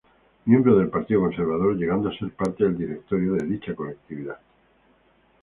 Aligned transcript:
Miembro 0.45 0.75
del 0.77 0.89
Partido 0.89 1.19
Conservador, 1.19 1.75
llegando 1.75 2.09
a 2.09 2.17
ser 2.17 2.31
parte 2.31 2.63
del 2.63 2.75
directorio 2.75 3.33
de 3.33 3.45
dicha 3.45 3.75
colectividad. 3.75 4.39